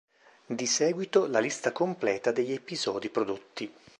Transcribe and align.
Di 0.47 0.65
seguito 0.65 1.27
la 1.27 1.37
lista 1.37 1.71
completa 1.71 2.31
degli 2.31 2.53
episodi 2.53 3.09
prodotti. 3.09 3.71